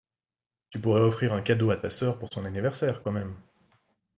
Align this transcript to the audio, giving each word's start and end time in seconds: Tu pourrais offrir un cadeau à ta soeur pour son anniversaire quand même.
Tu 0.71 0.79
pourrais 0.79 1.01
offrir 1.01 1.31
un 1.31 1.43
cadeau 1.43 1.69
à 1.69 1.77
ta 1.77 1.91
soeur 1.91 2.17
pour 2.17 2.33
son 2.33 2.43
anniversaire 2.45 3.03
quand 3.03 3.11
même. 3.11 3.35